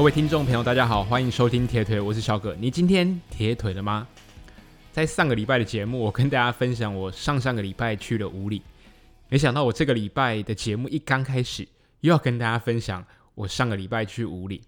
[0.00, 2.56] 各位听众朋友，大家好，欢迎收听铁腿，我是小葛。
[2.58, 4.08] 你今天铁腿了吗？
[4.90, 8.62] 在上个礼拜的节目，我跟大家分享我上上个礼拜去了五岭，
[9.28, 11.68] 没想到我这个礼拜的节目一刚开始，
[12.00, 14.58] 又要跟大家分享我上个礼拜去五岭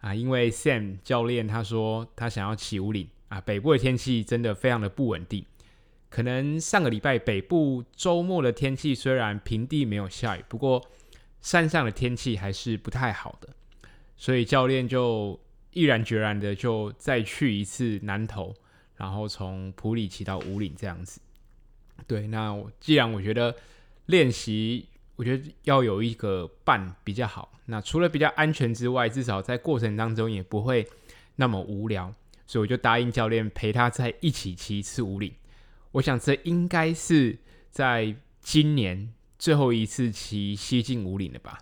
[0.00, 5.44] 啊，因为 Sam 教练他说他想要骑武岭啊，北部的天气真的非常的不稳定，
[6.10, 10.84] 可能上个礼拜北部周末的天气虽然平地没有下雨，不过
[11.40, 13.50] 山上的天气还是不太好的。
[14.20, 15.38] 所以教练就
[15.72, 18.52] 毅然决然的就再去一次南投，
[18.96, 21.20] 然后从普里骑到武岭这样子。
[22.04, 23.54] 对，那既然我觉得
[24.06, 27.52] 练习，我觉得要有一个伴比较好。
[27.66, 30.84] 那除了比较安全之外，至少在过程当中也不会
[31.36, 32.12] 那么无聊。
[32.44, 35.32] 所以我就答应教练陪他再一起骑一次武岭。
[35.92, 37.38] 我想这应该是
[37.70, 41.60] 在今年最后一次骑西进武岭了吧？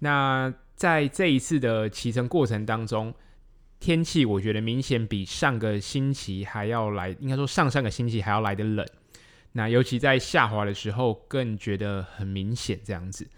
[0.00, 0.52] 那。
[0.74, 3.14] 在这一次的骑乘过程当中，
[3.78, 8.84] 天气我觉得明显比上个星期还要来，应该说上上个星期还要来的冷。
[9.52, 13.28] 那尤其在下滑的时候，更觉得很明显这样子。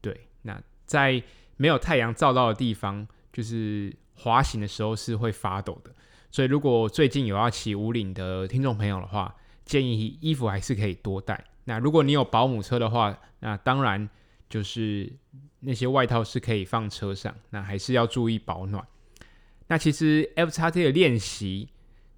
[0.00, 1.22] 对，那在
[1.56, 5.94] 没有太阳照到的地方，就是滑行的时候是会发抖的。
[6.32, 9.32] 所以如果最近有要骑武岭的听众朋友的话，
[9.64, 11.44] 建议衣服还是可以多带。
[11.64, 14.10] 那如果你有保姆车的话，那当然
[14.48, 15.12] 就是。
[15.60, 18.84] 那些外套是可以放车上，那还是要注意保暖。
[19.66, 21.68] 那其实 FXT 的练习，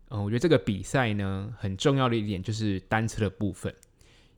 [0.08, 3.74] 嗯、呃，我觉得这个比赛呢，很重要的一点就是单车的部分，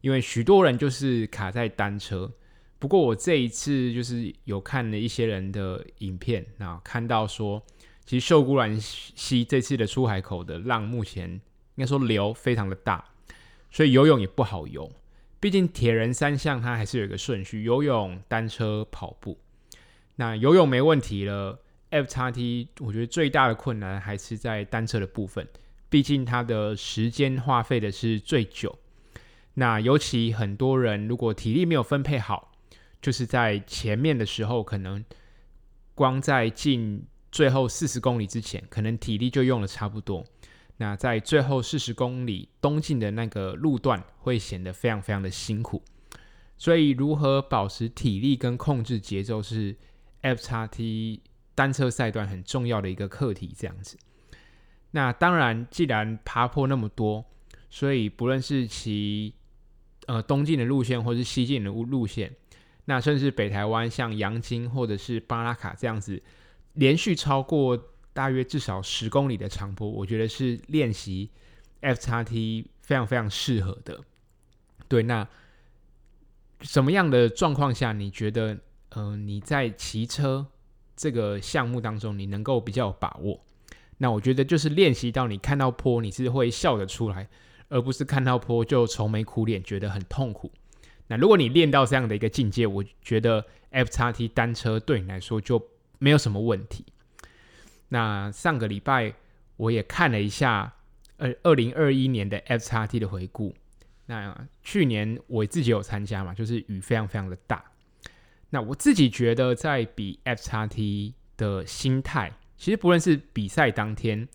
[0.01, 2.33] 因为许多人就是卡在单车。
[2.79, 7.63] 不过我这一次就是有看了一些人的影片，那看到说，
[8.05, 11.41] 其实秀姑峦溪这次的出海口的浪目前应
[11.77, 13.05] 该说流非常的大，
[13.71, 14.91] 所以游泳也不好游。
[15.45, 19.39] 毕竟铁人三项它还是有一个顺序，游泳、单车、跑步。
[20.17, 21.61] 那游泳没问题了
[21.91, 25.47] ，FXT 我觉得最大的困难还是在单车的部分，
[25.91, 28.79] 毕竟它的时间花费的是最久。
[29.53, 32.51] 那尤其很多人如果体力没有分配好，
[33.03, 35.05] 就是在前面的时候，可能
[35.95, 40.25] 光在进最后四十公里之前，可能体力就用了差不多。
[40.77, 45.81] 那在最后四十公里东进的那个路段，会显得非常非常的辛苦。
[46.57, 49.77] 所以，如何保持体力跟控制节奏，是
[50.23, 51.21] FXT
[51.55, 53.55] 单车赛段很重要的一个课题。
[53.57, 53.97] 这样子。
[54.91, 57.25] 那当然，既然爬坡那么多，
[57.71, 59.33] 所以不论是骑
[60.07, 62.35] 呃东进的路线，或是西进的路路线，
[62.87, 66.21] 那甚至北台湾像阳金或者是巴拉卡这样子，
[66.73, 67.91] 连续超过。
[68.15, 71.29] 大约至少十公里的长坡，我觉得是练习
[71.83, 74.01] FXT 非常非常适合的。
[74.89, 75.29] 对，那
[76.61, 78.55] 什么样的状况下，你觉得，
[78.91, 80.47] 嗯、呃，你在骑车
[80.97, 83.41] 这个项目当中，你能够比较有把握？
[83.99, 87.29] 那我觉得就是练习到你看到坡，你是会笑得出来，
[87.69, 90.53] 而不是看到坡就愁眉苦脸，觉得很痛苦。
[91.09, 95.63] 那如果你练到这样的一个境界，我觉得 FXT 单车对你来说就
[95.99, 96.85] 没有什么问题。
[97.89, 99.15] 那上个礼拜
[99.57, 100.75] 我也看了一下，
[101.19, 103.55] 呃，二零二一年的 FXT 的回顾。
[104.07, 107.65] 那去年我自己有参加嘛，就是雨非常非常的大。
[108.51, 114.29] 那我自己觉得，在比 FXT 的心态，其实不论是比赛当天，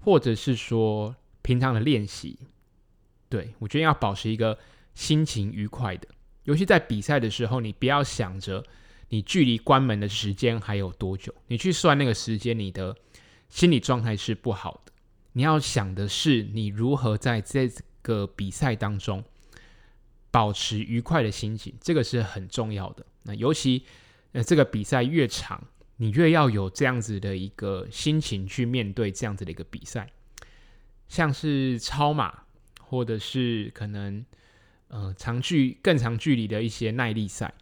[0.00, 2.38] 或者是说平常的练习，
[3.28, 4.58] 对，我觉得要保持一个
[4.94, 6.08] 心情愉快的。
[6.44, 8.64] 尤其在比赛的时候，你不要想着。
[9.08, 11.34] 你距离关门的时间还有多久？
[11.46, 12.96] 你去算那个时间，你的
[13.48, 14.92] 心理状态是不好的。
[15.32, 17.70] 你要想的是，你如何在这
[18.02, 19.22] 个比赛当中
[20.30, 23.06] 保持愉快的心情，这个是很重要的。
[23.22, 23.84] 那尤其
[24.32, 25.62] 呃，这个比赛越长，
[25.96, 30.10] 你越要有这样子的一个心情去面对这样子的一个比赛，
[31.06, 32.42] 像是超马，
[32.80, 34.24] 或者是可能
[34.88, 37.54] 呃长距更长距离的一些耐力赛。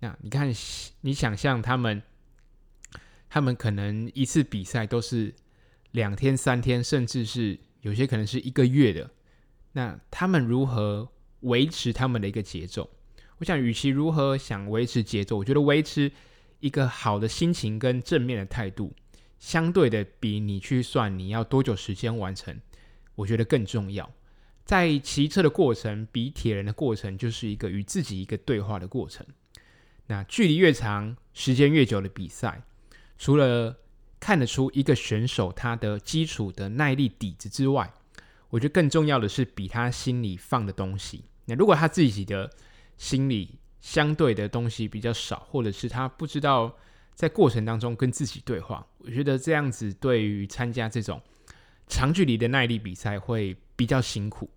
[0.00, 0.52] 那你看，
[1.00, 2.02] 你想象他们，
[3.28, 5.34] 他们可能一次比赛都是
[5.92, 9.10] 两天、三天，甚至是有些可能是一个月的。
[9.72, 11.08] 那他们如何
[11.40, 12.90] 维持他们的一个节奏？
[13.38, 16.10] 我想，与其如何想维持节奏，我觉得维持
[16.60, 18.94] 一个好的心情跟正面的态度，
[19.38, 22.58] 相对的比你去算你要多久时间完成，
[23.14, 24.10] 我觉得更重要。
[24.64, 29.26] 在骑车的过程，比铁人的过程，就是一个与自己一个对话的过程。
[30.08, 32.62] 那距离越长，时间越久的比赛，
[33.18, 33.76] 除了
[34.20, 37.92] 看得出一个选手他的基础的耐力底子之外，
[38.50, 41.24] 我觉得更重要的是比他心里放的东西。
[41.46, 42.50] 那如果他自己的
[42.96, 46.76] 心里相对的东西比较少，或者是他不知道
[47.14, 48.86] 在过程当中跟自己对话。
[48.98, 51.20] 我觉得这样子对于参加这种
[51.86, 54.50] 长距离的耐力比赛会比较辛苦。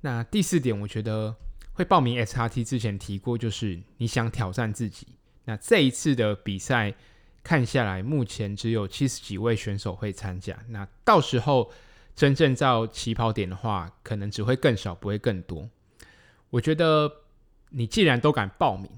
[0.00, 1.36] 那第四点，我觉得
[1.78, 5.06] 会报名 XRT 之前提过，就是你想挑战自己。
[5.44, 6.92] 那这一次的比赛
[7.44, 10.58] 看下来，目前只有七十几位选手会参加。
[10.70, 11.70] 那到时候
[12.16, 15.70] 真正到起跑点的话，可能只会更少，不会更多。
[16.50, 17.08] 我觉得
[17.68, 18.90] 你既然都敢报名，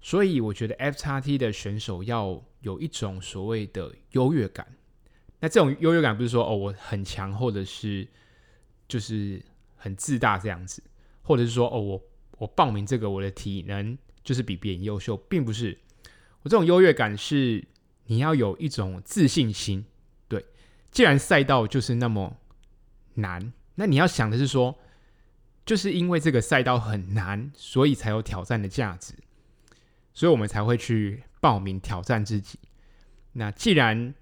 [0.00, 4.66] 所以我觉得 XRT 的选手要有一种所谓的优越感。
[5.38, 8.08] 那这种优越感不是说哦我很强，或者是
[8.88, 9.40] 就是。
[9.78, 10.82] 很自大这样子，
[11.22, 12.02] 或者是说，哦，我
[12.38, 15.78] 我报名这个，我的体能就是比别人优秀，并不是。
[16.42, 17.64] 我这种优越感是
[18.04, 19.84] 你要有一种自信心。
[20.28, 20.44] 对，
[20.90, 22.36] 既然赛道就是那么
[23.14, 24.78] 难，那你要想的是说，
[25.64, 29.14] 就是因为这个赛道很难，所以才有挑战的价值，
[30.14, 32.58] 所以我们才会去报名挑战自己。
[33.32, 34.14] 那既然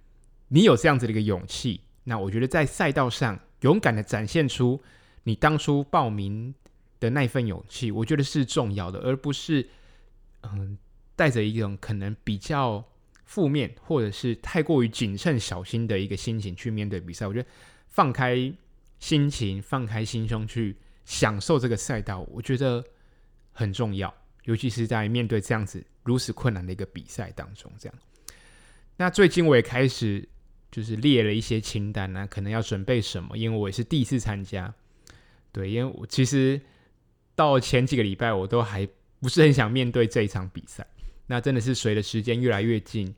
[0.48, 4.80] 你有这样子的一个勇气，那我觉得在赛道上勇敢的展现出。
[5.26, 6.54] 你当初报名
[7.00, 9.68] 的那份勇气，我觉得是重要的，而不是
[10.42, 10.78] 嗯
[11.16, 12.84] 带着一种可能比较
[13.24, 17.26] 负面或者是太过于谨慎小心的一个心情去面对比赛。
[17.26, 17.48] 我觉得
[17.88, 18.52] 放开
[18.98, 22.84] 心情，放开心胸去享受这个赛道，我觉得
[23.52, 24.12] 很重要，
[24.44, 27.70] 尤其是在面对这样子如此困难的一个比赛当中。
[27.78, 27.98] 这样，
[28.96, 30.26] 那最近我也开始
[30.70, 34.74] 就是列了一些清单呢、可能要准备什么，因为我也是第一次参加。
[35.52, 36.60] 对，因为我其实
[37.34, 38.88] 到前几个礼拜，我都还
[39.20, 40.86] 不是很想面对这一场比赛。
[41.26, 43.14] 那真的是随着时间越来越近，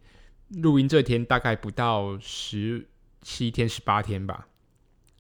[0.62, 2.88] 录音这天大概不到十
[3.22, 4.46] 七天、十八天吧。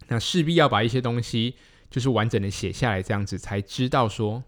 [0.08, 1.56] 那势必要把一些东西
[1.90, 4.44] 就是完整的写下来，这样子才知道说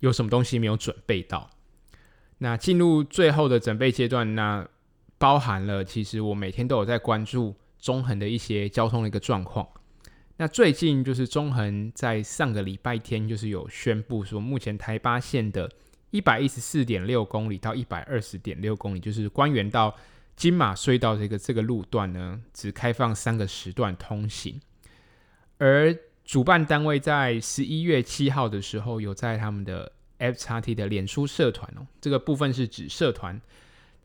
[0.00, 1.50] 有什么东西没有准备到。
[2.38, 4.68] 那进入最后的准备阶段，那
[5.18, 9.66] 包含了其实我每天都有在关注中横的一些交通的一个状况。
[10.36, 15.70] 那最近就是中横在上个礼拜天，就是有宣布说，目前台八线的
[16.10, 19.94] 一百一十四点六公里到一百二十点六公里，就是关原到
[20.34, 24.60] 金马隧道这个这个路段呢，只开放三个时段通行。
[25.58, 33.40] 而主办单位在十一月七号的时候，有在他们的 FXT 的脸书社团哦，这个部分是指社团，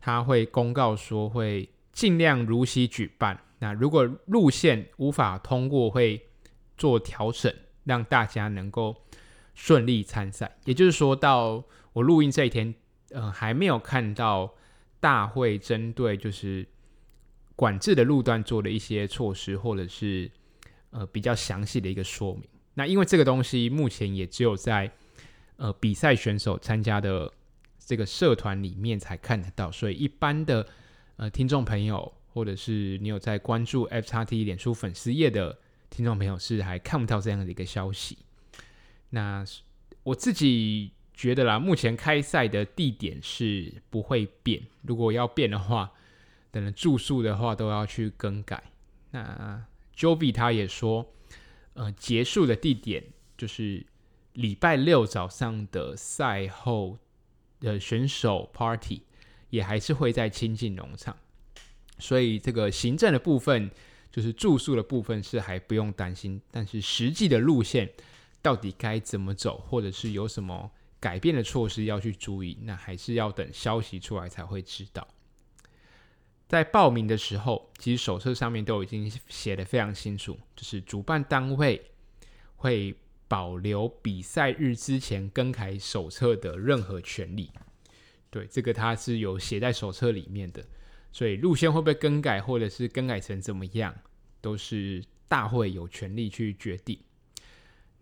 [0.00, 3.38] 他会公告说会尽量如期举办。
[3.58, 6.28] 那如果路线无法通过，会
[6.78, 7.54] 做调整，
[7.84, 8.96] 让大家能够
[9.54, 10.56] 顺利参赛。
[10.64, 12.74] 也就是说，到我录音这一天，
[13.10, 14.54] 呃，还没有看到
[14.98, 16.66] 大会针对就是
[17.54, 20.30] 管制的路段做的一些措施，或者是
[20.90, 22.44] 呃比较详细的一个说明。
[22.72, 24.90] 那因为这个东西目前也只有在
[25.56, 27.30] 呃比赛选手参加的
[27.78, 30.66] 这个社团里面才看得到，所以一般的
[31.20, 32.12] 呃听众朋友。
[32.32, 35.58] 或者是你有在关注 FXT 脸书粉丝页的
[35.90, 38.18] 听众朋友，是还看不到这样的一个消息。
[39.08, 39.44] 那
[40.04, 44.62] 我自己觉得啦，目前开赛的地点是不会变。
[44.82, 45.90] 如果要变的话，
[46.52, 48.62] 等住宿的话都要去更改。
[49.10, 51.12] 那 Jovi 他也说，
[51.74, 53.02] 呃，结束的地点
[53.36, 53.84] 就是
[54.34, 56.96] 礼拜六早上的赛后
[57.58, 59.02] 的选手 Party，
[59.50, 61.16] 也还是会在亲近农场。
[61.98, 63.70] 所以这个行政的部分，
[64.10, 67.92] 就是住宿的部分是还不用担心，但是实际的路线
[68.40, 75.06] 到底该怎么走，或者是有什么改变的措施要去注意，那还是要等消息出来才会知道。
[76.48, 81.80] 在报名的时候，其实手册上面都已经写得非常清楚，就是主办单位
[82.56, 82.94] 会
[83.28, 87.50] 保留比赛日之前更改手册的任何权利。
[88.30, 90.64] 对，这个它是有写在手册里面的。
[91.12, 93.94] 所以路线会不会更改，或者是更改成怎么样，
[94.40, 96.98] 都是大会有权利去决定。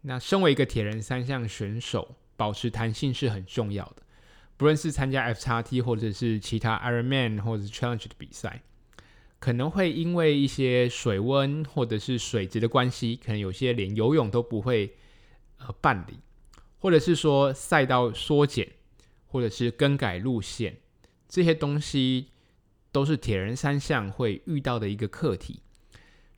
[0.02, 4.02] 那身为一个铁人三项选手，保持弹性是很重要的。
[4.58, 8.62] 不论是参加 FXT 或者是其他 Ironman 或者是 Challenge 的比赛，
[9.38, 14.96] 可能会因为一些水温或者是水质的关系，可能有些连游泳都不会
[15.58, 16.18] 呃办理，
[16.80, 18.68] 或者是说赛道缩减，
[19.28, 20.78] 或者是更改路线
[21.28, 22.32] 这些东西。
[22.90, 25.60] 都是铁人三项会遇到的一个课题，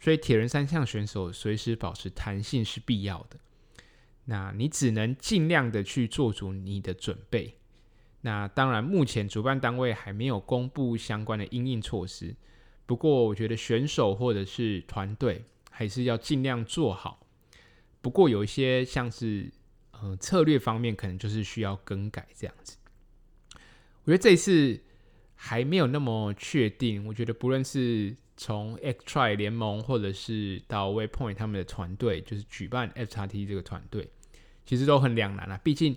[0.01, 3.39] 所以铁人三项选手随时保持弹性是必要的。
[4.25, 7.55] 那你只能尽量的去做足你的准备。
[8.23, 12.35] 那当然，目前主办单位还没有公布相关的应应措施。
[12.85, 17.25] 不过，我觉得选手或者是团队还是要尽量做好。
[18.03, 19.51] 不过，有一些像是
[19.93, 22.77] 呃策略方面，可能就是需要更改这样子。
[24.05, 24.81] 我觉得这一次
[25.35, 27.07] 还没有那么确定。
[27.07, 34.11] 我觉得不论是从 X-Try 联盟，或者是到 Waypoint 他们的团队，就是举办 FXT 这个团队，
[34.65, 35.61] 其实都很两难啊。
[35.63, 35.97] 毕竟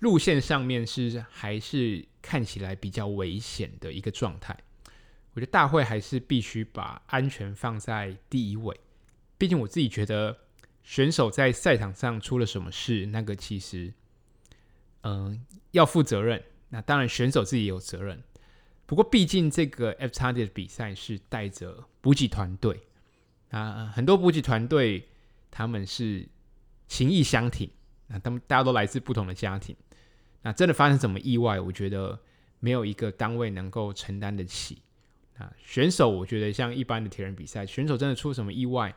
[0.00, 4.56] 路线上面是还是看起来比较危险的一个状态。
[5.32, 8.78] 我觉得大会还是必须把安全放在第一位。
[9.38, 10.36] 毕竟我自己觉得，
[10.82, 13.94] 选手在赛场上出了什么事，那个其实，
[15.02, 16.42] 嗯、要负责任。
[16.70, 18.22] 那当然，选手自己有责任。
[18.86, 22.80] 不过，毕竟这个 FXT 的比赛是带着补给团队
[23.50, 25.08] 啊，很多补给团队
[25.50, 26.26] 他们是
[26.88, 27.70] 情谊相挺，
[28.08, 29.76] 那他们大家都来自不同的家庭。
[30.42, 32.18] 那真的发生什么意外，我觉得
[32.58, 34.82] 没有一个单位能够承担得起。
[35.38, 38.94] 啊，选手，我觉得像一般的铁人比赛，选手真的出什么意外，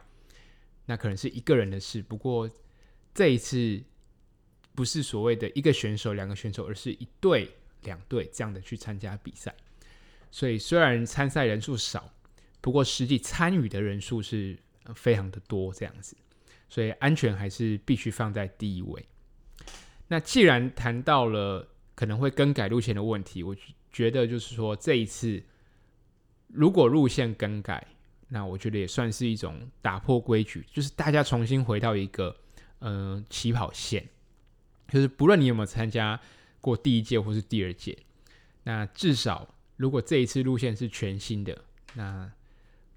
[0.85, 2.01] 那可能是一个人的事。
[2.01, 2.49] 不过
[3.13, 3.81] 这一次
[4.75, 9.53] 不是所谓的一个选手、两个选手，而是一对、两队这样的去参加比赛。
[10.31, 12.11] 所以虽然参赛人数少，
[12.59, 14.57] 不过实际参与的人数是
[14.95, 16.17] 非常的多，这样子。
[16.67, 19.05] 所以安全还是必须放在第一位。
[20.07, 23.55] 那既然谈到了可能会更改路线的问题，我
[23.91, 25.43] 觉得就是说这一次。
[26.47, 27.87] 如果路线更改，
[28.27, 32.35] 那我觉得也算是一种打破规矩，就是大家重新回到一个
[32.81, 34.07] 嗯、起跑线，
[34.87, 36.19] 就是不论你有没有参加
[36.63, 37.97] 过第一届或是第二届，
[38.63, 41.65] 那至少如果这一次路线是全新的，
[41.95, 42.31] 那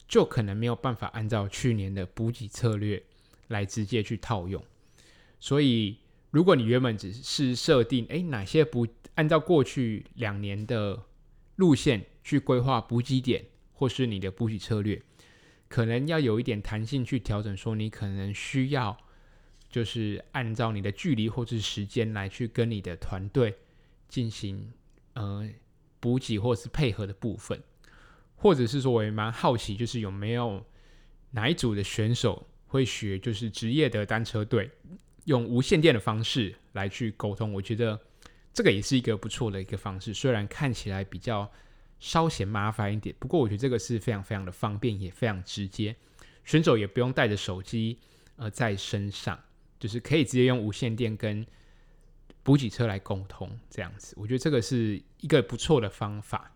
[0.06, 3.02] 就可能没有办法按照去年的补给策略
[3.48, 4.62] 来直接去套用。
[5.40, 5.98] 所以，
[6.30, 11.02] 如果你原本只是设定，哎，哪些不按照过去两年的
[11.56, 15.02] 路线，去规划补给点，或是你的补给策略，
[15.66, 17.56] 可能要有一点弹性去调整。
[17.56, 18.96] 说你可能需要，
[19.76, 23.54] 就是按照你的距离或是时间来去跟你的团队
[24.08, 24.72] 进行
[25.12, 25.46] 呃
[26.00, 27.62] 补给或是配合的部分，
[28.36, 30.64] 或者是说，我也蛮好奇，就是有没有
[31.32, 34.70] 哪一组的选手会学，就是职业的单车队
[35.26, 37.52] 用无线电的方式来去沟通。
[37.52, 38.00] 我觉得
[38.54, 41.52] 这个也是一个不错的一个方式，虽然看起来比较。
[41.98, 45.96] 稍显麻烦一点，不过我觉得这个是非常非常的方便，也非常直接。
[46.44, 47.98] 选手也不用带着手机
[48.36, 49.40] 呃在身上，
[49.78, 51.46] 就是可以直接用无线电跟
[52.42, 56.52] 补给车来沟通，这样子，我觉得这个是一个不错的方法。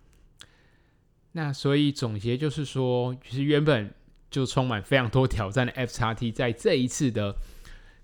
[1.32, 3.94] 那所以总结就是说，其实原本
[4.30, 7.36] 就充满非常多挑战的 FXT，在这一次的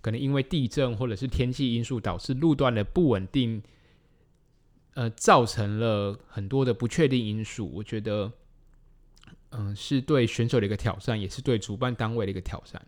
[0.01, 3.63] 可能因为地震或者是天气因素导致路段的不稳定。
[4.95, 8.33] 呃，造成了很多的不确定因素，我觉得，
[9.51, 12.81] 嗯、是对选手的一个挑战，也是对主办单位的一个挑战。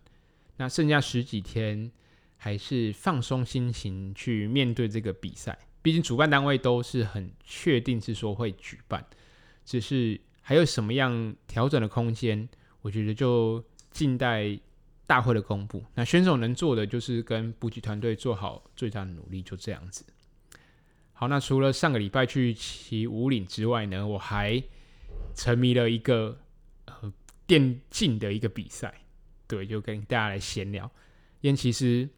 [0.57, 1.93] 那剩下十几天，
[2.39, 5.59] 还是放松心情去面对这个比赛。
[5.83, 9.05] 毕竟主办单位都是很确定是说会举办，
[9.65, 12.49] 只是还有什么样调整的空间，
[12.81, 14.59] 我觉得就静待
[15.07, 15.85] 大会的公布。
[15.95, 20.05] 那选手能做的就是跟补给团队做好最大的努力，就这样子。
[21.13, 24.63] 好，那除了上个礼拜去骑五岭之外呢，我还
[25.35, 26.39] 沉迷了一个
[26.87, 27.13] 呃
[27.47, 28.93] 电竞的一个比赛，
[29.47, 30.91] 对，就跟大家来闲聊。
[31.41, 32.09] 因为其实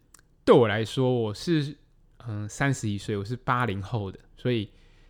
[0.51, 1.77] 对我来说，我是
[2.27, 4.65] 嗯三十一岁，我是八零后的，所以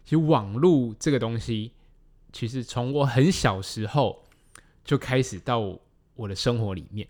[0.05, 1.73] 其实网络这个东西，
[2.31, 4.29] 其实从我很小时候
[4.85, 5.79] 就开始到
[6.15, 7.09] 我的生活里面。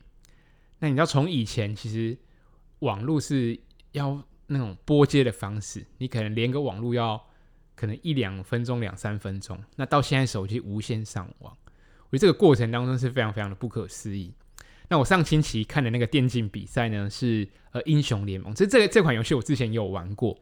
[0.79, 2.17] 那你知道，从以前其实
[2.79, 3.59] 网络是
[3.91, 4.23] 要。
[4.53, 7.21] 那种拨接的方式，你可能连个网络要
[7.77, 9.57] 可能一两分钟、两三分钟。
[9.77, 11.57] 那到现在手机无线上网，
[12.09, 14.35] 我觉得这个过程当中是非常非常的不可思议。
[14.91, 18.53] 那我上星期看的那个电竞比赛呢，是呃英雄联盟。
[18.53, 20.37] 这这这款游戏我之前也有玩过。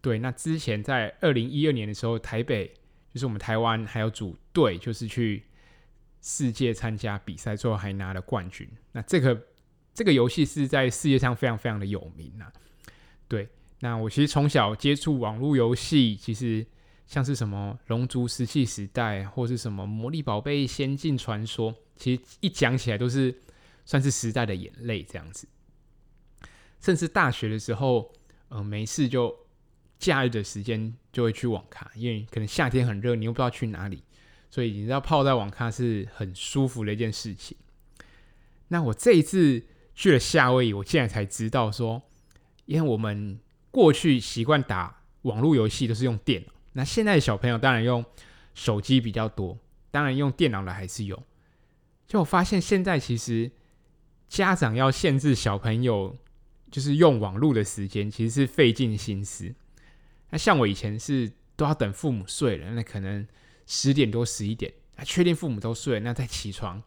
[0.00, 2.72] 对，那之前在二零一二年的时候，台北
[3.12, 5.42] 就是我们台湾还有组队，就是去
[6.20, 8.68] 世界参加比赛，最后还拿了冠军。
[8.92, 9.46] 那这个
[9.92, 12.52] 这个游戏是在世界上非常非常的有名啊。
[13.26, 13.48] 对，
[13.80, 16.64] 那我其实从小接触网络游戏，其实
[17.08, 23.34] 像是什么《龙族石器时代》或是什么《魔力宝贝仙境传说》，其实一讲起来都是
[23.84, 25.46] 算是时代的眼泪这样子。
[26.80, 28.12] 甚至大学的时候，
[28.48, 29.36] 呃，没事就
[29.98, 34.02] 假日的时间就会去网咖，因为可能夏天很热，你又不知道去哪里，
[34.50, 37.56] 所以你知道泡在网咖是很舒服的一件事情。
[38.68, 42.02] 那我这一次去了夏威夷，我现在才知道说。
[42.64, 43.40] 因为我们
[43.72, 48.02] 过去习惯打网络游戏都是用电脑，那现在的小朋友当然用
[48.54, 49.58] 手机比较多，
[49.90, 51.20] 当然用电脑的还是有。
[52.06, 53.50] 就我发现现在其实
[54.32, 56.16] 家长要限制小朋友
[56.70, 59.54] 就是用网络的时间，其实是费尽心思。
[60.30, 63.28] 那像我以前是都要等父母睡了，那可能
[63.66, 66.82] 十点多十一点，啊，确定父母都睡了，那再起床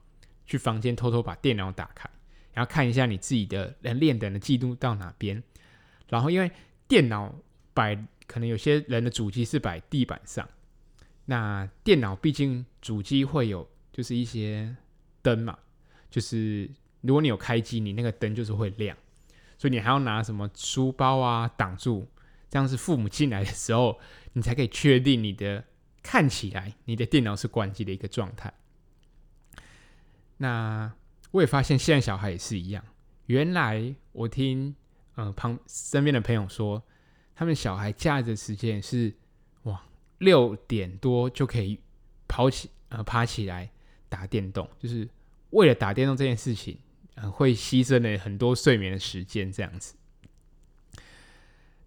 [0.48, 2.10] 去房间偷偷把电脑打开，
[2.52, 5.44] 然后看一下你自己的人练等的进度到哪边。
[6.10, 6.50] 然后因为
[6.88, 7.32] 电脑
[7.76, 10.50] 摆，可能有些人的主机是摆地板上，
[11.26, 14.76] 那电脑毕竟主机会有就是一些
[15.22, 15.60] 灯嘛，
[16.10, 16.68] 就是
[17.06, 18.98] 如果你有开机，你那个灯就是会亮，
[19.58, 22.08] 所以你还要拿什么书包啊挡住。
[22.50, 24.00] 这样是父母进来的时候，
[24.34, 25.64] 你才可以确定你的
[26.02, 28.54] 看起来你的电脑是关机的一个状态。
[30.38, 30.92] 那
[31.32, 32.84] 我也发现现在小孩也是一样。
[33.26, 34.74] 原来我听
[35.16, 36.82] 呃旁身边的朋友说，
[37.36, 39.14] 他们小孩假日时间是
[39.64, 39.84] 哇
[40.20, 41.80] 六点多就可以
[42.28, 43.70] 跑起呃爬起来
[44.08, 45.10] 打电动，就是
[45.50, 46.78] 为了打电动这件事情，
[47.16, 49.96] 呃会牺牲了很多睡眠的时间这样子。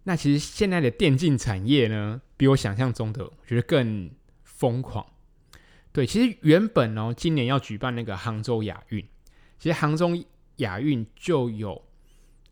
[0.03, 4.09] 那其实现在的电竞产业呢，比我想象中的我觉得更
[4.43, 5.05] 疯狂。
[5.91, 9.05] 对，其实原本哦，今年要举办那个杭州亚运，
[9.57, 10.17] 其实杭州
[10.57, 11.83] 亚运就有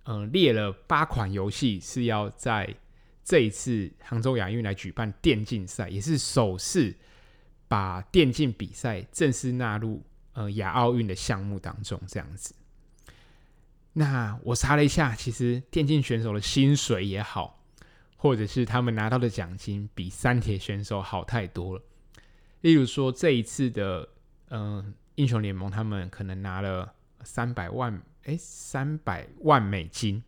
[0.03, 2.75] 呃列了八款游戏是要在
[3.23, 6.95] 这一次杭州亚运来举办电竞赛，也是首次
[7.67, 10.03] 把电竞比赛正式纳入
[10.33, 12.53] 呃亚奥运的项目当中，这样子。
[13.99, 17.63] 那我查了一下，其实电竞选手的薪水也好，
[18.15, 21.81] 或者是他们拿到的奖金，比三铁选手好太多了。
[22.61, 24.07] 例如说这一次的
[24.49, 30.21] 嗯、英雄联盟，他们可能拿了三百万，哎，三百万美金。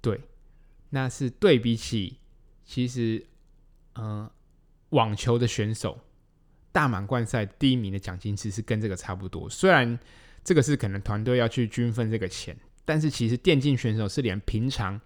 [0.00, 0.20] 对，
[0.90, 2.18] 那是对比起
[2.64, 3.24] 其实
[3.94, 4.28] 嗯、
[4.88, 5.96] 网球的选手
[6.72, 9.48] 大满贯赛第一名的奖金，其实跟这个差不多。
[9.48, 9.96] 虽然
[10.42, 12.58] 这个是可能团队要去均分这个钱。
[12.88, 14.98] 但是其实电竞选手是连平常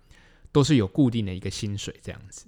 [0.52, 2.46] 都是有固定的一个薪水这样子。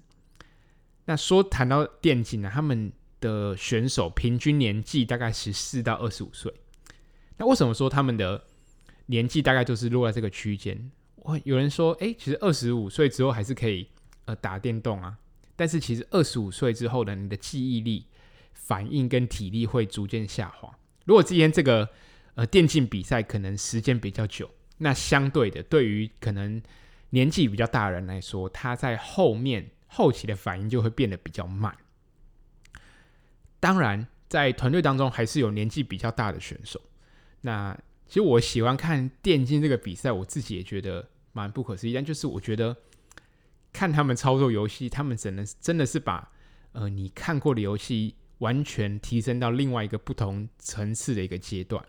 [1.07, 6.55] 那说谈到电竞呢，他们的选手平均年纪大概十四到二十五岁。
[7.37, 8.44] 那为什么说他们的
[9.07, 10.92] 年纪大概就是落在这个区间？
[11.42, 13.88] 有人说，哎，其实二十五岁之后还是可以
[14.27, 15.18] 呃打电动啊。
[15.57, 18.07] 但是其实二十五岁之后呢，你的记忆力、
[18.53, 20.79] 反应跟体力会逐渐下滑。
[21.05, 21.88] 如果今天这个
[22.37, 24.49] 呃电竞比赛可能时间比较久。
[24.78, 26.60] 那相对的，对于可能
[27.10, 31.76] 年纪比较大的人来说，他在后面后期的反应就会变得比较慢。
[33.60, 36.80] 当然，在团队当中还是有年纪比较大的选手。
[37.42, 41.94] 那其实我喜欢看电竞这个比赛，我自己也觉得蛮不可思议。
[41.94, 42.76] 但就是我觉得
[43.72, 46.32] 看他们操作游戏，他们只能真的是把
[46.72, 51.82] 呃你看过的游戏完全提升到另外一个不同层次的一个阶段。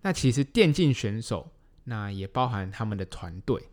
[0.00, 1.50] 那其实电竞选手。
[1.84, 3.68] 那也包含他们的团队，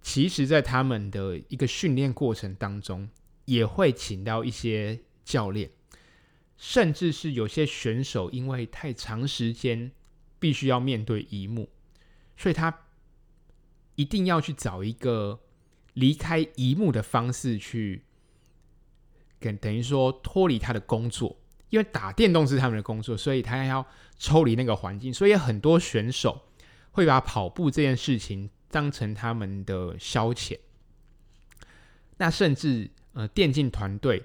[0.00, 3.08] 其实，在他们的一个训练过程当中，
[3.46, 5.70] 也会请到一些教练，
[6.56, 9.90] 甚至是有些选手，因为太长时间
[10.38, 11.68] 必须要面对一幕，
[12.36, 12.86] 所以他
[13.96, 15.40] 一定要去找一个
[15.94, 18.04] 离开一幕的方式去，
[19.40, 21.36] 跟等于说脱离他的工作，
[21.70, 23.84] 因为打电动是他们的工作，所以他要
[24.16, 26.40] 抽离那个环境，所以很多选手。
[26.92, 30.58] 会把跑步这件事情当成他们的消遣，
[32.16, 34.22] 那甚至呃电竞团队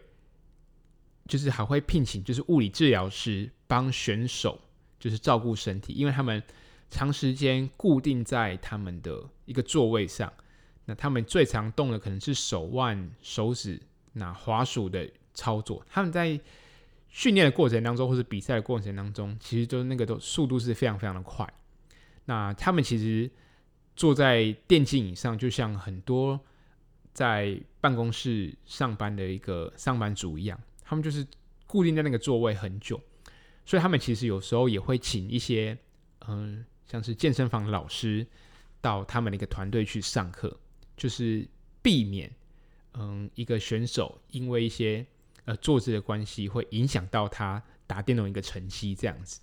[1.27, 4.59] 就是还会聘请就是物理治疗师帮选手
[4.99, 6.41] 就是照顾身体，因为他们
[6.89, 10.31] 长时间固定在他们的一个座位上，
[10.85, 13.81] 那他们最常动的可能是手腕、手指、
[14.13, 16.39] 那滑鼠的操作，他们在
[17.09, 21.47] 训练的过程当中或者比赛的过程当中，其实就那个都速度是非常非常的快。
[22.29, 23.31] 那他们其实
[23.95, 26.39] 坐在电竞椅上，就像很多
[27.13, 31.25] 在办公室上班的一个上班族一样，他们就是
[31.65, 33.01] 固定在那个座位很久，
[33.65, 35.77] 所以他们其实有时候也会请一些
[36.27, 38.27] 嗯，像是健身房老师
[38.81, 40.59] 到他们的一个团队去上课，
[40.97, 41.47] 就是
[41.81, 42.29] 避免
[42.93, 45.05] 嗯一个选手因为一些
[45.45, 49.39] 呃坐姿的关系，会影响到他打电动一个成绩这样子。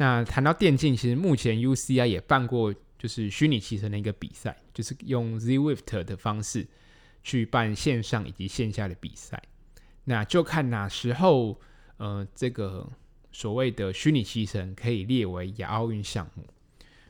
[0.00, 6.66] 那谈到电竞，其实目前 UCI 也办过，就是虚拟骑乘的一个比赛，就是用 Zwift 的方式
[7.24, 9.42] 去办线上以及线下的比赛。
[10.04, 11.60] 那就看哪时候，
[11.96, 12.88] 呃，这个
[13.32, 16.46] 所谓的虚拟骑乘可以列为亚奥运项目。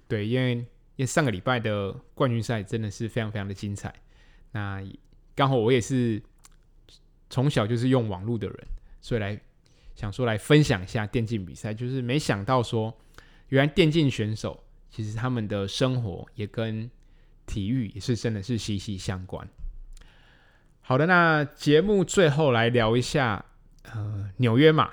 [0.09, 3.95] 对，因为因为上个礼拜的冠军赛真的是非常非常的精彩。
[4.53, 4.83] 那
[5.35, 6.23] 刚好我也是
[7.29, 8.67] 从小就是用网络的人，
[9.03, 9.39] 所以来。
[9.99, 12.97] 想说来分享一下电竞比赛，就是没想到说，
[13.49, 16.89] 原来电竞选手其实他们的生活也跟
[17.47, 19.45] 体育也是真的是息息相关。
[20.81, 23.45] 好的，那节目最后来聊一下，
[23.93, 24.89] 呃，纽约马。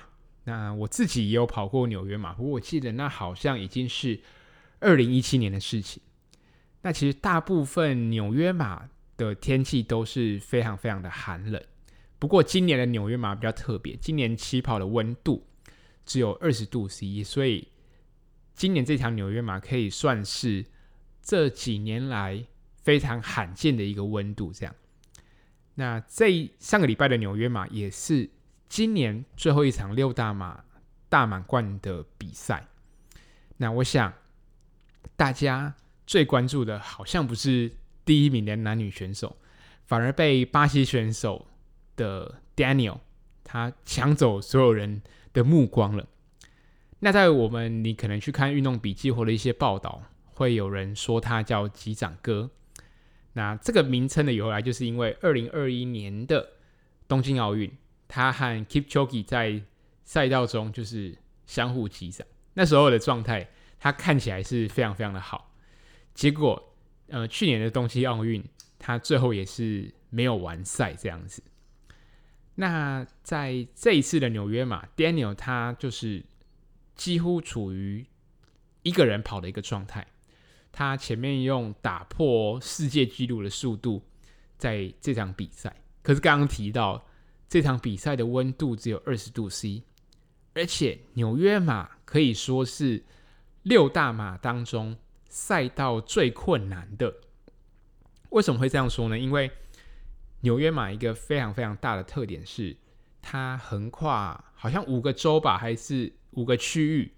[0.46, 4.20] 那我自己也有跑过纽约马，不过我记得那好像已经是
[4.80, 6.02] 二零一七年的事情。
[6.82, 11.64] 那其实大部分纽约马的天气都是非常非常的寒冷。
[12.26, 15.46] 不过今年的纽约马比较特别，今年起跑的温度
[16.08, 17.68] 只有二十度 C，所以
[18.56, 20.66] 今年这场纽约马可以算是
[21.22, 22.44] 这几年来
[22.82, 24.74] 非常罕见的一个温度，这样。
[25.76, 28.28] 那这上个礼拜的纽约马也是
[28.68, 30.64] 今年最后一场六大马
[31.08, 32.68] 大满贯的比赛。
[33.58, 34.12] 那我想
[35.16, 35.76] 大家
[36.08, 37.72] 最关注的，好像不是
[38.04, 39.38] 第一名的男女选手，
[39.86, 41.46] 反而被巴西选手
[41.96, 43.00] 的 Daniel
[43.44, 45.02] 他抢走所有人
[45.34, 46.08] 的目光了。
[47.00, 50.02] 那在我们你可能去看运动笔记或者一些报道，
[50.34, 52.50] 会有人说他叫机长哥。
[53.34, 56.54] 那这个名称的由来，就是因为二零二一年的
[57.08, 57.72] 东京奥运，
[58.08, 59.62] 他和 Kipchoge 在
[60.06, 65.52] 赛道中就是相互击掌，那时候的状态，他看起来是非常非常的好。
[66.14, 66.74] 结果，
[67.10, 68.42] 呃，去年的东京奥运，
[68.80, 71.44] 他最后也是没有完赛这样子。
[72.56, 76.24] 那在这一次的纽约马，Daniel 他就是
[76.96, 78.06] 几乎处于
[78.84, 80.08] 一个人跑的一个状态。
[80.72, 84.02] 他前面用打破世界纪录的速度，
[84.58, 85.76] 在这场比赛。
[86.02, 87.06] 可是刚刚提到
[87.48, 89.84] 这场比赛的温度只有二十度 C，
[90.54, 93.04] 而且纽约马可以说是
[93.64, 97.14] 六大马当中赛道最困难的。
[98.30, 99.18] 为什么会这样说呢？
[99.18, 99.50] 因为
[100.46, 102.78] 纽约马一个非常非常大的特点是，
[103.20, 107.12] 它横跨好像五个州吧，还是五个区域。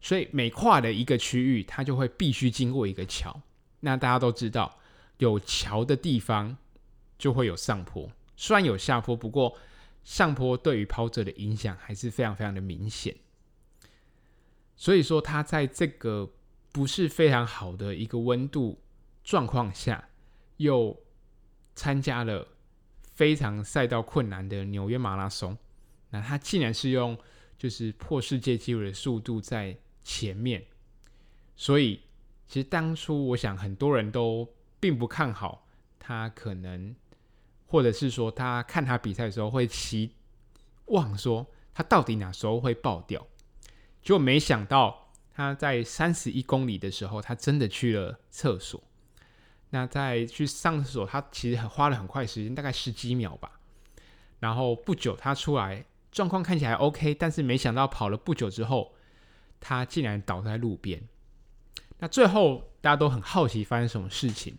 [0.00, 3.40] 所以每跨的一个区域，它就会必须经过一个桥。
[3.78, 4.76] 那大家都知道，
[5.18, 6.56] 有桥的地方
[7.16, 9.56] 就会有上坡，虽然有下坡，不过
[10.02, 13.14] 上坡对于跑者的影响还是非常非常的明显。
[14.74, 16.28] 所以说，他在这个
[16.72, 18.82] 不是非常好的一个温度
[19.22, 20.08] 状况下，
[20.56, 21.00] 又
[21.76, 22.48] 参加了
[23.14, 25.56] 非常赛道困难的纽约马拉松。
[26.10, 27.18] 那他竟然是用
[27.56, 30.64] 就是破世界纪录的速度在前面，
[31.56, 32.00] 所以
[32.46, 34.48] 其实当初我想很多人都
[34.78, 35.66] 并不看好
[35.98, 36.94] 他，可能
[37.66, 40.14] 或者是说他看他比赛的时候会期
[40.86, 43.26] 望说他到底哪时候会爆掉，
[44.02, 48.80] 结果没想到他在三十一公里的时候，他真的去了厕所。
[49.74, 53.60] 那在去上厕所，他其实花了很快时间，大概十几秒吧。
[54.38, 58.94] 然后不久他出来，状况看起来 OK，但是没想到跑了不久之后。
[59.66, 61.00] 他竟然倒在路边，
[61.98, 64.54] 那最后大家都很好奇发生什么事情，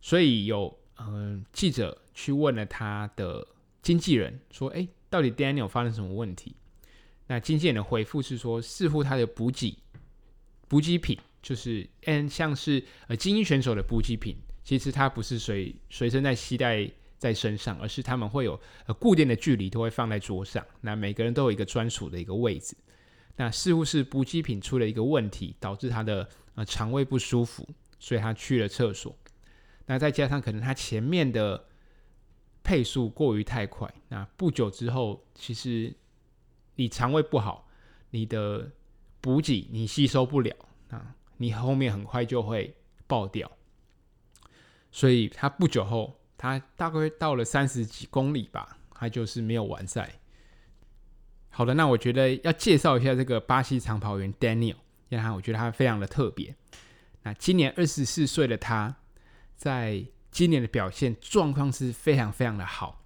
[0.00, 3.46] 所以有嗯、记者去问了他的
[3.82, 6.56] 经纪人，说：“哎，到底 Daniel 发生什么问题？”
[7.28, 9.76] 那经纪人的回复是说：“似乎他的补给
[10.68, 22.74] 补给品，就是嗯像是呃精英选手的补给品，其实他不是随随身在携带在身上，而是他们会有呃固定的距离，都会放在桌上，那每个人都有一个专属的一个位置。”
[23.36, 29.14] 那似乎是补给品出了一个问题，导致他的呃肠胃不舒服，所以他去了厕所。
[29.86, 31.66] 那再加上可能他前面的
[32.62, 35.92] 配速过于太快，那不久之后，其实
[36.76, 37.68] 你肠胃不好，
[38.10, 38.70] 你的
[39.20, 40.54] 补给你吸收不了，
[40.90, 43.50] 啊，你后面很快就会爆掉。
[44.90, 50.20] 所以他不久后，他大概到了三十几公里吧，他就是没有完赛。
[51.50, 54.76] 好的，那我觉得要介绍一下这个巴西长跑员 Daniel，
[55.08, 56.54] 因为他我觉得他非常的特别。
[57.22, 58.96] 那今年二十四岁的他，
[59.56, 63.04] 在今年的表现状况是非常非常的好，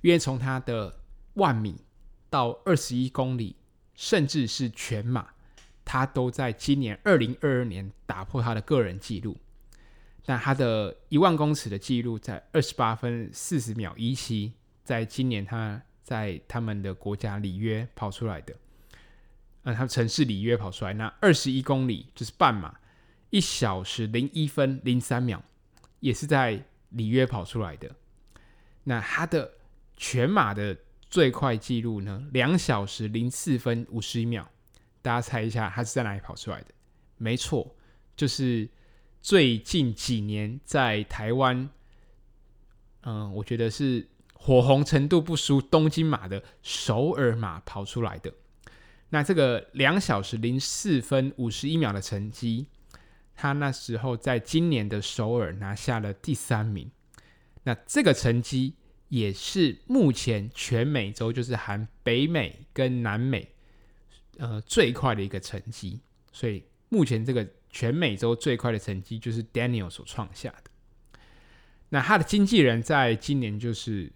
[0.00, 1.00] 因为从他的
[1.34, 1.84] 万米
[2.28, 3.56] 到二十一公里，
[3.94, 5.33] 甚至是全马，
[5.84, 9.36] 他都在今年二零二二年打破他的个人纪录。
[10.26, 15.82] 那他的一万公尺的纪录在二十八分四十秒一七，在今年他。
[16.04, 18.54] 在他们的国家里约跑出来的，
[19.62, 22.78] 啊，他城市里约跑出来，那二十一公里就是半马，
[23.30, 25.42] 一小时零一分零三秒，
[26.00, 27.90] 也是在里约跑出来的。
[28.82, 29.52] 那他的
[29.96, 30.76] 全马的
[31.08, 32.22] 最快纪录呢？
[32.32, 34.46] 两小时零四分五十一秒，
[35.04, 36.68] 大家猜一下，他是在哪里跑出来的？
[37.18, 37.76] 没错，
[38.16, 38.66] 就是
[39.20, 41.68] 最近几年在台湾，
[43.02, 44.08] 嗯、我觉得是。
[44.46, 48.30] 火红程度不输东京马的首尔马跑出来的，
[49.08, 52.66] 那这个两小时零四分五十一秒的成绩，
[53.34, 56.90] 他那时候在今年的首尔拿下了第三名。
[57.62, 58.74] 那这个成绩
[59.08, 63.53] 也是目前全美洲，就是含北美跟南美，
[64.38, 66.00] 呃，最快的一个成绩。
[66.32, 70.70] 所以目前这个全美洲最快的成绩就是 Daniel 所创下的。
[71.90, 74.10] 那他的经纪人在今年就是，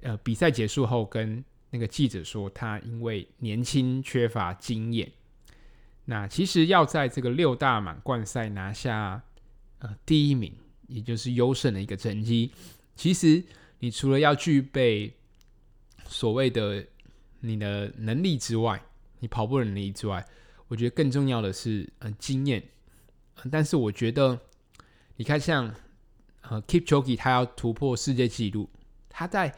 [0.00, 5.12] 呃，比赛结束后跟那个记者说，他因为年轻缺乏经验。
[6.06, 9.22] 那其实要在这个六大满贯赛拿下
[9.78, 10.52] 呃第一名，
[10.88, 12.50] 也就是优胜的一个成绩，
[12.96, 13.44] 其实
[13.78, 15.14] 你除了要具备
[16.06, 16.84] 所谓的
[17.40, 18.82] 你的能力之外，
[19.20, 20.26] 你跑步能力之外，
[20.68, 22.62] 我觉得更重要的是呃经验。
[23.50, 24.38] 但是我觉得
[25.16, 25.74] 你看像
[26.42, 28.68] 呃 Kipchoge 他要突破世界纪录，
[29.08, 29.54] 他在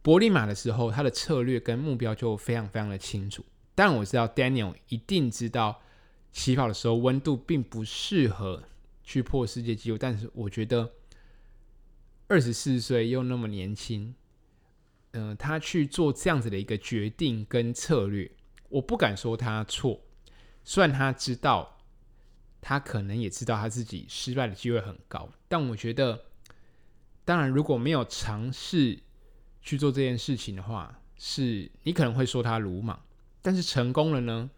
[0.00, 3.44] 柏林马的时候，他的策略跟目标就非常非常的清楚。
[3.74, 5.82] 但我知道 Daniel 一定知道。
[6.32, 8.62] 起跑的时候温度并不适合
[9.02, 10.92] 去破世界纪录，但是我觉得
[12.28, 14.14] 二十四岁又那么年轻，
[15.12, 18.30] 嗯、他去做这样子的一个决定跟策略，
[18.68, 20.00] 我不敢说他错。
[20.64, 21.78] 虽然他知道，
[22.60, 26.24] 他可能也知道他自己失败的机会很高，但我觉得，
[27.24, 28.98] 当然如果没有尝试
[29.60, 33.00] 去做这件事情的话，是你可能会说他鲁莽，
[33.40, 34.50] 但是成功了呢？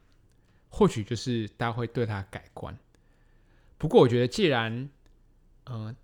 [0.71, 2.77] 或许就是大家会对他改观。
[3.77, 4.89] 不过，我觉得既然，
[5.65, 5.95] 呃，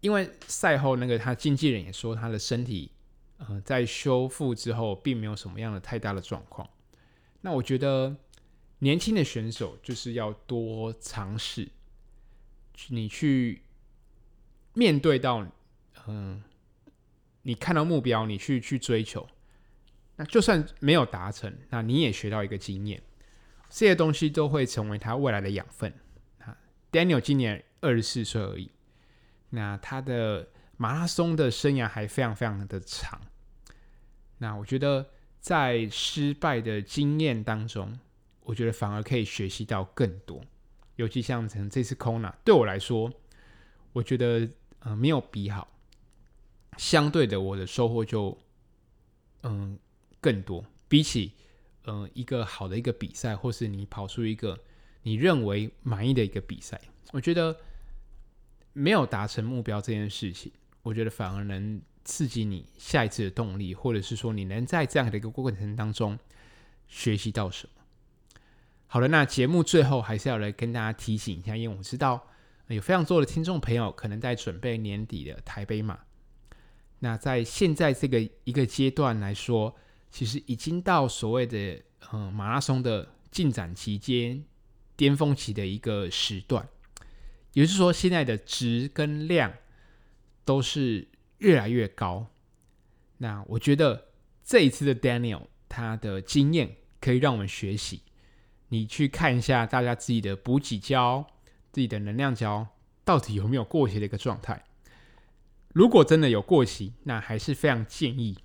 [0.00, 2.92] 因为赛后那个他经纪人也说他的身体，
[3.38, 6.68] 呃，在修复之后并没有什么样的太大的状况。
[7.40, 8.16] 那我觉得
[8.80, 11.68] 年轻的选手就是要多尝试，
[12.88, 13.62] 你去
[14.74, 15.46] 面对到，
[16.06, 16.42] 嗯、
[17.42, 19.28] 你看到目标，你去去追求，
[20.16, 23.02] 那就算没有达成，那你也学到一个经验。
[23.68, 25.92] 这些东西都会成为他未来的养分。
[26.90, 28.70] Daniel 今年二十四岁而已，
[29.50, 33.20] 那他的马拉松的生涯还非常非常的长。
[34.38, 35.08] 那我觉得
[35.40, 37.98] 在失败的经验当中，
[38.44, 40.40] 我觉得反而可以学习到更多。
[40.96, 43.12] 尤其像成这次 Kona，对我来说，
[43.92, 44.48] 我觉得
[44.80, 45.66] 呃没有比好，
[46.76, 48.38] 相对的我的收获就
[49.42, 49.78] 嗯
[50.20, 51.32] 更多，比起。
[51.84, 54.56] 嗯、一个好的一个比赛，或是你跑出一个
[55.02, 56.78] 你认为满意的一个比赛，
[57.10, 57.56] 我觉得
[58.74, 66.18] 没有达成目标这件事情，我觉得反而能刺激你下一次的动力，或者是说你能在这样的一个过程当中
[66.88, 67.82] 学习到什么。
[68.86, 72.26] 好了，那节目最后还是要来跟大家提醒一下，因为我知道
[72.68, 75.98] 有非常多的听众朋友可能在准备年底的台北马，
[76.98, 79.76] 那在现在这个一个阶段来说。
[80.12, 81.80] 其实已经到所谓的
[82.12, 84.44] 嗯马拉松的进展期间
[84.96, 86.68] 巅峰期的一个时段，
[87.52, 89.54] 也就是说，现在的值跟量
[90.44, 91.06] 都是
[91.40, 92.28] 越来越高。
[93.18, 94.08] 那我觉得
[94.42, 98.02] 这一次的 Daniel 他的经验可以让我们学习。
[98.68, 101.26] 你去看一下大家自己的补给胶、
[101.72, 102.66] 自己的能量胶
[103.04, 104.64] 到底有没有过期的一个状态。
[105.74, 108.38] 如果真的有过期，那还是非常建议。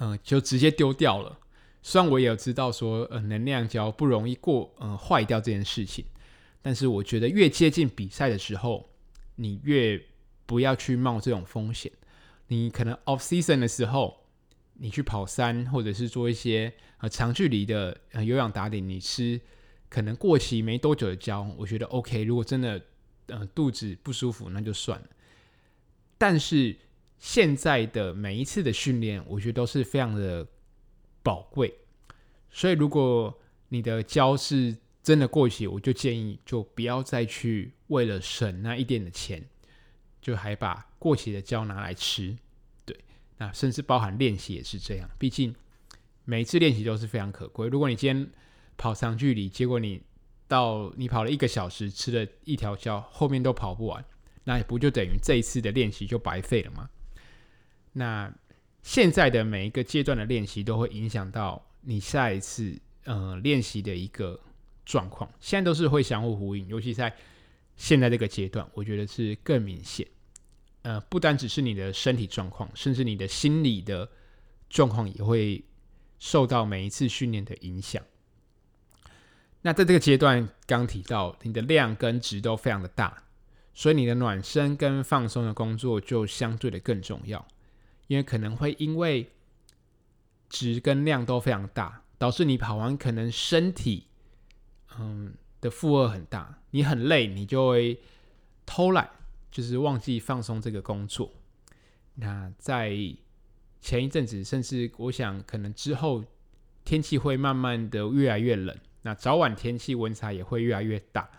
[0.00, 1.38] 嗯，就直接丢掉了。
[1.82, 6.04] 虽然我也有知道说，呃，能量胶不容易过，嗯，坏掉这件事情，
[6.62, 8.88] 但是我觉得越接近比赛的时候，
[9.34, 10.00] 你越
[10.46, 11.90] 不要去冒这种风险。
[12.48, 14.24] 你可能 off season 的时候，
[14.74, 19.40] 你去跑山或者是做一些呃长距离的呃有氧打点，你吃
[19.88, 22.24] 可能过期没多久的胶，我觉得 OK。
[22.24, 22.82] 如果真的
[23.26, 25.06] 呃肚子不舒服，那就算了。
[26.18, 26.76] 但是
[27.18, 30.46] 现在的每一次的训练，我觉得都是非常的
[31.22, 31.72] 宝贵。
[32.50, 33.32] 所以，如果
[33.68, 39.42] 你的胶是真的过期，我就建议就不要再去为了省那一点的钱，
[40.22, 42.34] 就还把过期的胶拿来吃。
[42.86, 42.96] 对，
[43.36, 45.10] 那甚至包含练习也是这样。
[45.18, 45.54] 毕竟
[46.24, 47.68] 每一次练习都是非常可贵。
[47.68, 48.30] 如果你今天
[48.78, 50.00] 跑长距离，结果你
[50.48, 54.02] 到你跑了一个小时，吃了一条胶，后面都跑不完，
[54.44, 56.88] 那不就等于这一次的练习就白费了吗？
[57.92, 58.32] 那
[58.82, 64.40] 现在的每一个阶段的练习都会影响到你下一次呃练习的一个
[64.84, 67.14] 状况，现在都是会相互呼应，尤其在
[67.76, 70.06] 现在这个阶段，我觉得是更明显。
[70.82, 74.10] 呃，不单只是你的身体状况，甚至你的心理的
[74.68, 75.64] 状况也会
[76.18, 78.02] 受到每一次训练的影响。
[79.62, 83.22] 那在这个阶段，刚提到你的量跟值都非常的大，
[83.72, 87.46] 所以你的暖身跟放松的工作就相对的更重要。
[88.08, 89.30] 因为可能会因为
[90.48, 94.08] 值跟量都非常大，导致你跑完可能身体
[94.98, 97.98] 嗯的负荷很大，你很累，你就会
[98.66, 99.08] 偷懒，
[99.50, 101.32] 就是忘记放松这个工作。
[102.16, 102.94] 那在
[103.80, 106.22] 前一阵子，甚至我想可能之后
[106.84, 111.30] 天气会慢慢的越来越冷，那早晚天气温差也会越来越大。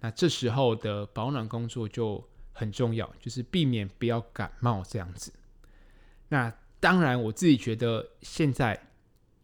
[0.00, 5.32] 那这时候的保暖工作就很重要，就是避免不要感冒这样子。
[6.28, 8.88] 那当然，我自己觉得现在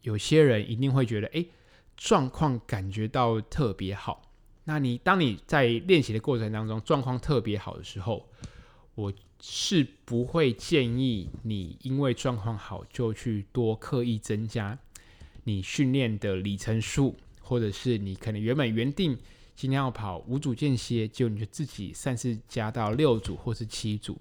[0.01, 1.45] 有些人一定会觉得，哎，
[1.97, 4.24] 状况感觉到特别好。
[4.65, 8.27] 那你当你在练习的过程当中状况特别好的时候，
[8.95, 14.77] 我是不会建议你因为状况好就去多刻意增加
[15.43, 19.15] 你训练的里程数，或者是你可能原本原定
[19.55, 24.19] 今天要跑五组间歇，就你就自己擅自加到六组或是七组。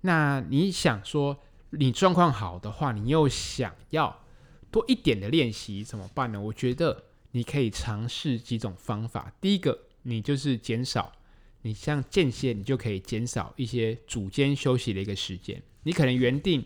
[0.00, 1.38] 那你想说
[1.70, 4.24] 你状况好的话，你又想要
[4.70, 6.40] 多一点的练习怎么办呢？
[6.40, 9.32] 我觉得你可以尝试几种方法。
[9.40, 11.12] 第一个，你就是减少。
[11.62, 15.60] 你像间歇，你就可以减少一些组间休息的一个时间。
[15.82, 16.64] 你可能原定，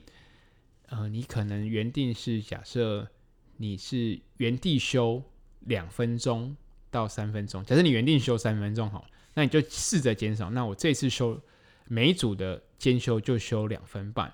[0.88, 3.08] 呃，你可能原定是假设
[3.56, 5.22] 你是原地休
[5.60, 6.54] 两分钟
[6.90, 7.64] 到三分钟。
[7.64, 10.50] 假设你原定休三分钟好，那你就试着减少。
[10.50, 11.40] 那我这次休
[11.88, 14.32] 每一组的间休就休两分半，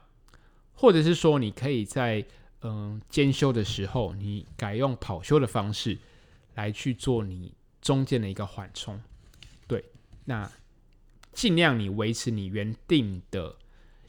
[0.74, 2.24] 或者是说你可以在
[2.62, 5.96] 嗯间休的时候，你改用跑休的方式
[6.58, 9.00] 来去做你中间的一个缓冲。
[9.68, 9.84] 对
[10.24, 10.50] 那
[11.32, 13.56] 尽量你维持你原定的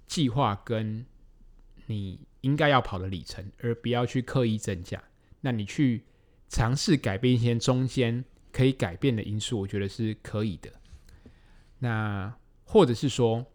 [0.07, 1.05] 计划跟
[1.85, 5.01] 你应该要跑的里程，而不要去刻意增加。
[5.41, 6.03] 那你去
[6.47, 10.71] 尝试改变一些中间可以改变的因素，我觉得是可以的。
[11.77, 12.33] 那
[12.63, 13.45] 或者是说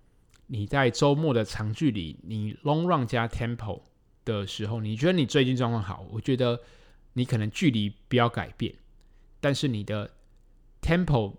[0.46, 3.82] 你在周末的长距离，你 long run 加 tempo
[4.24, 6.60] 的时候，你觉得你最近状况好，我觉得
[7.14, 8.72] 你可能距离不要改变，
[9.44, 10.10] 但是你的
[10.80, 11.36] tempo。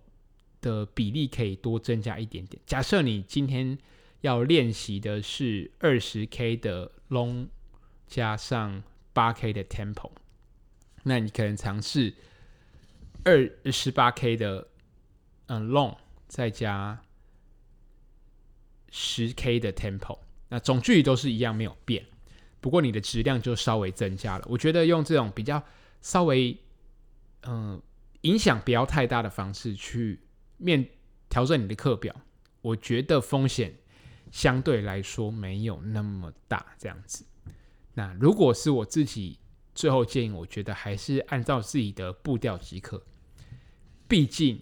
[0.62, 2.60] 的比例可以多增加一点点。
[2.66, 3.78] 假设你今天
[4.22, 7.50] 要练习的是二十 K 的 long
[8.08, 8.82] 加上
[9.14, 10.10] 八 K 的 tempo，
[11.04, 12.16] 那你可能尝试
[13.24, 14.68] 二十八 K 的
[15.46, 15.96] 嗯 long
[16.28, 17.00] 再加
[18.90, 20.18] 十 K 的 tempo，
[20.50, 22.04] 那总距离都是一样没有变，
[22.60, 24.46] 不过你的质量就稍微增加了。
[24.50, 25.64] 我觉得用这种比较
[26.02, 26.58] 稍微
[27.44, 27.80] 嗯
[28.26, 30.20] 影响不要太大的方式去。
[30.58, 30.88] 面
[31.28, 32.16] 调整你的课表，
[32.62, 33.76] 我觉得风险
[34.32, 36.66] 相对来说没有那么大。
[36.80, 37.26] 这样子，
[37.94, 39.38] 那如果是我自己
[39.74, 43.04] 最后建议，我觉得还是按照自己的步调即可。
[44.08, 44.62] 毕竟，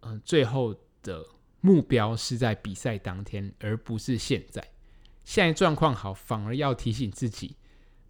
[0.00, 1.22] 嗯、最后的
[1.60, 4.66] 目标是在比赛当天，而不是现在。
[5.22, 7.56] 现在状况好，反而要提醒自己，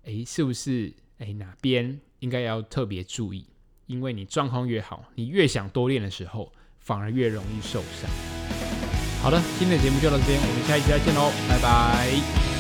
[0.05, 0.95] 哎，是不是？
[1.19, 3.49] 哎，哪边应该要特别注意？
[3.87, 6.53] 因为你状况越好，你越想多练的时候。
[6.87, 8.09] 反而越容易受伤。
[9.21, 12.56] 好的，今天的节目就到这边，我们下一期再见喽，拜拜。